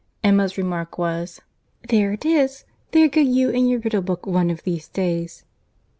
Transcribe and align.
—Emma's 0.23 0.57
remark 0.57 0.97
was— 0.97 1.41
"There 1.87 2.11
it 2.11 2.25
is. 2.25 2.63
There 2.89 3.07
go 3.07 3.21
you 3.21 3.51
and 3.51 3.69
your 3.69 3.81
riddle 3.81 4.01
book 4.01 4.25
one 4.25 4.49
of 4.49 4.63
these 4.63 4.87
days." 4.87 5.43